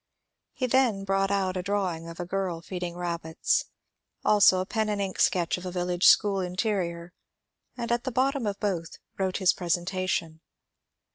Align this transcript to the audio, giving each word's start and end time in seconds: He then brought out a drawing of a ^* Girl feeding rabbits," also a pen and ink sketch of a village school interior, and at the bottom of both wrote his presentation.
He 0.53 0.65
then 0.65 1.03
brought 1.03 1.29
out 1.29 1.55
a 1.55 1.61
drawing 1.61 2.07
of 2.09 2.19
a 2.19 2.25
^* 2.25 2.27
Girl 2.27 2.59
feeding 2.61 2.95
rabbits," 2.95 3.65
also 4.25 4.59
a 4.59 4.65
pen 4.65 4.89
and 4.89 4.99
ink 4.99 5.19
sketch 5.19 5.59
of 5.59 5.65
a 5.67 5.71
village 5.71 6.05
school 6.05 6.39
interior, 6.39 7.13
and 7.77 7.91
at 7.91 8.03
the 8.03 8.11
bottom 8.11 8.47
of 8.47 8.59
both 8.59 8.97
wrote 9.19 9.37
his 9.37 9.53
presentation. 9.53 10.41